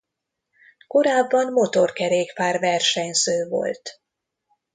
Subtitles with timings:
[0.87, 4.01] Korábban motorkerékpár versenyző volt.